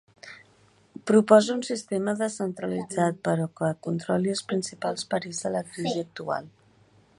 Proposa 1.09 1.51
un 1.57 1.61
sistema 1.67 2.15
descentralitzat 2.21 3.21
però 3.29 3.47
que 3.61 3.71
controli 3.89 4.35
els 4.35 4.43
principals 4.53 5.07
perills 5.15 5.45
de 5.47 5.55
la 5.59 5.65
crisi 5.71 6.05
actual. 6.09 6.49